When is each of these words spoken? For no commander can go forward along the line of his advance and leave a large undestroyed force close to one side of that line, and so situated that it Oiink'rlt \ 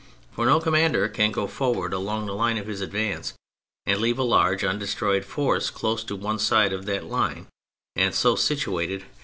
For 0.31 0.47
no 0.47 0.59
commander 0.59 1.07
can 1.07 1.31
go 1.31 1.45
forward 1.45 1.93
along 1.93 2.25
the 2.25 2.33
line 2.33 2.57
of 2.57 2.65
his 2.65 2.81
advance 2.81 3.35
and 3.85 4.01
leave 4.01 4.17
a 4.17 4.23
large 4.23 4.63
undestroyed 4.63 5.23
force 5.23 5.69
close 5.69 6.03
to 6.05 6.15
one 6.15 6.39
side 6.39 6.73
of 6.73 6.87
that 6.87 7.05
line, 7.05 7.45
and 7.95 8.15
so 8.15 8.35
situated 8.35 9.01
that 9.01 9.03
it 9.03 9.05
Oiink'rlt 9.05 9.09
\ 9.15 9.15